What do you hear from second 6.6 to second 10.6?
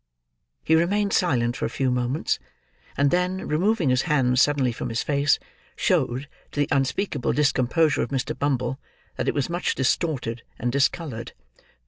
unspeakable discomposure of Mr. Bumble, that it was much distorted